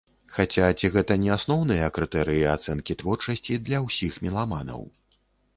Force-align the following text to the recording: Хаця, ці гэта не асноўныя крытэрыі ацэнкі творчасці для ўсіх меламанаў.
Хаця, 0.35 0.69
ці 0.81 0.89
гэта 0.95 1.17
не 1.23 1.29
асноўныя 1.35 1.91
крытэрыі 1.99 2.41
ацэнкі 2.55 2.97
творчасці 3.03 3.61
для 3.69 3.83
ўсіх 3.89 4.21
меламанаў. 4.25 4.81